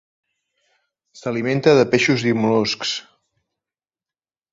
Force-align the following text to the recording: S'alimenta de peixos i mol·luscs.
S'alimenta 1.19 1.73
de 1.79 1.85
peixos 1.91 2.23
i 2.31 2.33
mol·luscs. 2.45 2.95